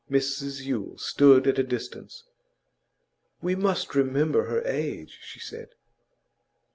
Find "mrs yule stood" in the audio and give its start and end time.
0.09-1.45